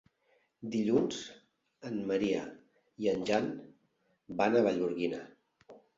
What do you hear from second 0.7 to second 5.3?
Dilluns en Maria i en Jan van a Vallgorguina.